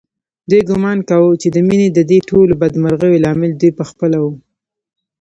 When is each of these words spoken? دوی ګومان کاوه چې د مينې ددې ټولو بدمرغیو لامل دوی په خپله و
دوی 0.49 0.61
ګومان 0.69 0.99
کاوه 1.09 1.33
چې 1.41 1.47
د 1.51 1.57
مينې 1.67 1.87
ددې 1.97 2.19
ټولو 2.29 2.53
بدمرغیو 2.61 3.21
لامل 3.25 3.51
دوی 3.55 3.71
په 3.79 3.83
خپله 3.89 4.17
و 4.21 4.25